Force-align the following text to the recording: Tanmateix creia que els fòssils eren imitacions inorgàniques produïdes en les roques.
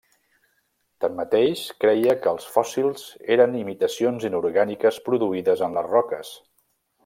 Tanmateix 1.03 1.61
creia 1.83 2.15
que 2.23 2.31
els 2.33 2.49
fòssils 2.55 3.05
eren 3.37 3.55
imitacions 3.61 4.27
inorgàniques 4.33 5.01
produïdes 5.11 5.63
en 5.69 5.81
les 5.81 5.91
roques. 5.95 6.37